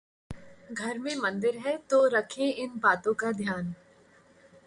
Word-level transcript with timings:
घर 0.71 0.97
में 0.99 1.15
मंदिर 1.15 1.57
है 1.57 1.77
तो 1.89 2.05
रखें 2.07 2.45
इन 2.45 2.79
बातों 2.79 3.13
का 3.13 3.31
ध्यान 3.31 3.73